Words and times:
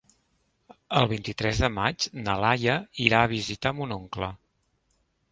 El 1.01 1.07
vint-i-tres 1.09 1.59
de 1.63 1.67
maig 1.75 2.07
na 2.27 2.37
Laia 2.43 2.77
irà 3.09 3.19
a 3.25 3.29
visitar 3.35 3.73
mon 3.81 3.93
oncle. 3.97 4.31